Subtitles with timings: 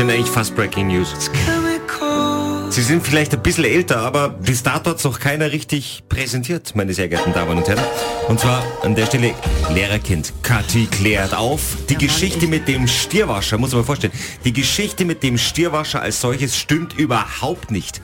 [0.00, 1.14] sind eigentlich fast Breaking News.
[2.70, 6.94] Sie sind vielleicht ein bisschen älter, aber bis dato hat noch keiner richtig präsentiert, meine
[6.94, 7.84] sehr geehrten Damen und Herren.
[8.26, 9.34] Und zwar an der Stelle
[9.74, 10.32] Lehrerkind.
[10.42, 11.76] Kathi klärt auf.
[11.90, 14.14] Die Geschichte mit dem Stierwascher, muss man vorstellen.
[14.42, 18.00] Die Geschichte mit dem Stierwascher als solches stimmt überhaupt nicht.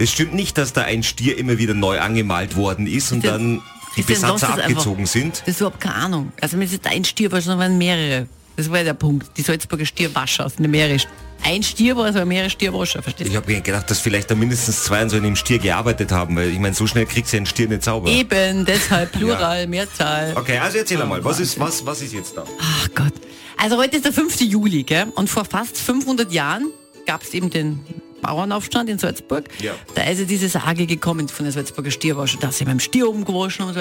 [0.00, 3.62] Es stimmt nicht, dass da ein Stier immer wieder neu angemalt worden ist und dann
[3.96, 4.64] die Besatzer es einfach.
[4.64, 5.42] abgezogen sind.
[5.42, 6.32] Das ist überhaupt keine Ahnung.
[6.40, 8.26] Also mir ist ein Stier, sondern waren mehrere.
[8.56, 9.36] Das war ja der Punkt.
[9.36, 10.96] Die Salzburger Stierwascher aus den mehrere.
[11.44, 13.40] Ein Stier war, aber mehrere Stierwascher, verstehst Ich du?
[13.42, 16.50] habe mir gedacht, dass vielleicht da mindestens zwei an so einem Stier gearbeitet haben, weil
[16.50, 18.08] ich meine, so schnell kriegst du einen Stier nicht sauber.
[18.08, 20.34] Eben, deshalb Plural, Mehrzahl.
[20.36, 22.44] Okay, also erzähl einmal, was ist, was, was ist jetzt da?
[22.60, 23.12] Ach Gott.
[23.56, 24.40] Also heute ist der 5.
[24.42, 25.06] Juli, gell?
[25.16, 26.66] Und vor fast 500 Jahren
[27.06, 27.80] gab es eben den
[28.20, 29.48] Bauernaufstand in Salzburg.
[29.60, 29.72] Ja.
[29.96, 33.66] Da ist ja diese Sage gekommen von der Salzburger Stierwasche, dass sie beim Stier umgewaschen
[33.66, 33.80] und so.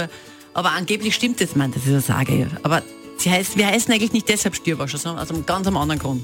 [0.56, 2.48] Aber angeblich stimmt das, man, das ist eine Sage.
[2.64, 2.82] Aber
[3.18, 6.24] sie heißt, wir heißen eigentlich nicht deshalb Stierwascher, sondern aus einem ganz anderen Grund.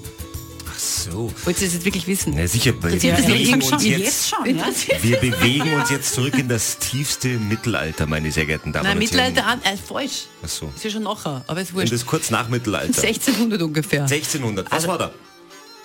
[0.70, 1.32] Ach so.
[1.46, 2.34] Wollt ihr das jetzt wirklich wissen?
[2.36, 4.66] Na sicher, wir das bewegen, uns schon jetzt, schon, ja?
[5.02, 9.12] Wir bewegen uns jetzt zurück in das tiefste Mittelalter, meine sehr geehrten Damen Nein, und
[9.12, 9.34] Herren.
[9.34, 10.26] Mittelalter an, äh, falsch.
[10.44, 10.72] Ach so.
[10.76, 11.92] Ist ja schon nachher, aber es wurscht.
[11.92, 13.02] das kurz nach Mittelalter.
[13.02, 14.04] 1600 ungefähr.
[14.04, 14.66] 1600.
[14.68, 15.12] Was Also- war da?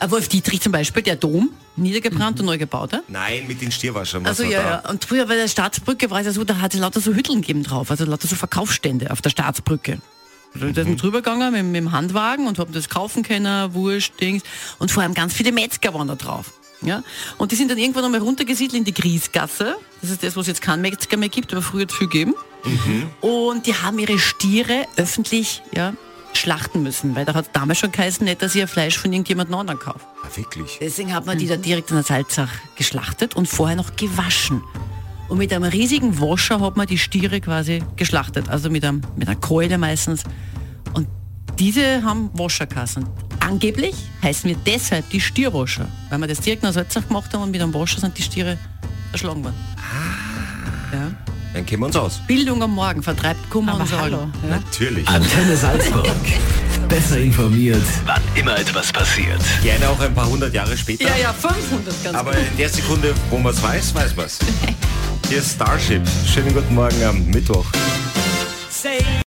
[0.01, 2.93] Äh, Wolf Dietrich zum Beispiel, der Dom, niedergebrannt und neu gebaut.
[2.93, 3.05] Hat.
[3.09, 4.25] Nein, mit den Stierwaschern.
[4.25, 4.91] Was Also ja, ja.
[4.91, 7.41] Und früher bei der Staatsbrücke war es ja so, da hat es lauter so Hütteln
[7.41, 10.01] gegeben drauf, also lauter so Verkaufsstände auf der Staatsbrücke.
[10.55, 14.43] Da sind drüber gegangen mit, mit dem Handwagen und haben das kaufen können, Wurst, Dings.
[14.79, 16.53] Und vor allem ganz viele Metzger waren da drauf.
[16.83, 17.03] Ja?
[17.39, 19.77] Und die sind dann irgendwann einmal runtergesiedelt in die Griesgasse.
[20.01, 22.35] Das ist das, was jetzt kein Metzger mehr gibt, aber früher es viel gegeben.
[23.21, 25.95] Und die haben ihre Stiere öffentlich ja,
[26.33, 29.53] schlachten müssen, weil da hat es damals schon geheißen, nicht, dass ihr Fleisch von irgendjemand
[29.53, 30.07] anderen kauft.
[30.23, 30.79] Ah, wirklich?
[30.81, 34.63] Deswegen hat man die da direkt in der Salzach geschlachtet und vorher noch gewaschen.
[35.33, 39.27] Und mit einem riesigen Wascher hat man die Stiere quasi geschlachtet, also mit, einem, mit
[39.27, 40.25] einer Keule meistens.
[40.93, 41.09] Und
[41.59, 43.07] diese haben Wascherkassen.
[43.41, 47.51] Angeblich heißen wir deshalb die Stierwascher, weil wir das direkt der Salzach gemacht haben und
[47.51, 48.59] mit einem Wascher sind die Stiere
[49.11, 49.55] erschlagen worden.
[50.93, 51.11] Ja.
[51.55, 52.21] Dann kennen wir uns aus.
[52.27, 54.03] Bildung am Morgen vertreibt Kummer Aber und Sorgen.
[54.03, 54.29] hallo.
[54.47, 54.57] Ja.
[54.59, 55.09] Natürlich.
[55.09, 56.11] Antenne Salzburg.
[56.91, 59.41] Besser informiert, wann immer etwas passiert.
[59.63, 61.05] Gerne auch ein paar hundert Jahre später.
[61.09, 64.39] ja, ja, 500 ganz Aber in der Sekunde, wo man es weiß, weiß man es.
[65.33, 66.03] Hier ist Starship.
[66.27, 67.65] Schönen guten Morgen am Mittwoch.